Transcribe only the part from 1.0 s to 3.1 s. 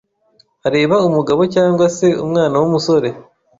umugabo cyangwa se umwana w’umusore